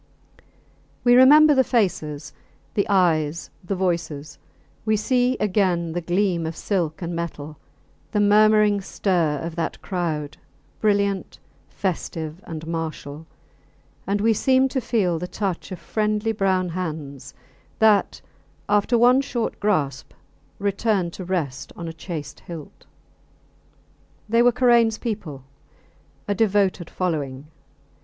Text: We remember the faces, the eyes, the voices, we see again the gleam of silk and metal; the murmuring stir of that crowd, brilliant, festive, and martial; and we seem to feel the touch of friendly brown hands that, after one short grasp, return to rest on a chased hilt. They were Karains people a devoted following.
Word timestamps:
We 1.03 1.13
remember 1.13 1.53
the 1.53 1.63
faces, 1.63 2.33
the 2.73 2.87
eyes, 2.89 3.51
the 3.63 3.75
voices, 3.75 4.39
we 4.83 4.97
see 4.97 5.37
again 5.39 5.91
the 5.91 6.01
gleam 6.01 6.47
of 6.47 6.55
silk 6.55 7.03
and 7.03 7.13
metal; 7.15 7.59
the 8.11 8.19
murmuring 8.19 8.81
stir 8.81 9.37
of 9.43 9.55
that 9.57 9.79
crowd, 9.83 10.37
brilliant, 10.79 11.37
festive, 11.69 12.41
and 12.47 12.65
martial; 12.65 13.27
and 14.07 14.21
we 14.21 14.33
seem 14.33 14.67
to 14.69 14.81
feel 14.81 15.19
the 15.19 15.27
touch 15.27 15.71
of 15.71 15.77
friendly 15.77 16.31
brown 16.31 16.69
hands 16.69 17.35
that, 17.77 18.21
after 18.67 18.97
one 18.97 19.21
short 19.21 19.59
grasp, 19.59 20.13
return 20.57 21.11
to 21.11 21.23
rest 21.23 21.71
on 21.75 21.87
a 21.87 21.93
chased 21.93 22.39
hilt. 22.39 22.87
They 24.27 24.41
were 24.41 24.51
Karains 24.51 24.97
people 24.97 25.43
a 26.27 26.33
devoted 26.33 26.89
following. 26.89 27.45